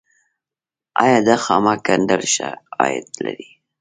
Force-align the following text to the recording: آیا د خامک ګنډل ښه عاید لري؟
آیا 1.03 1.17
د 1.27 1.29
خامک 1.43 1.79
ګنډل 1.87 2.23
ښه 2.33 2.49
عاید 2.79 3.07
لري؟ 3.23 3.49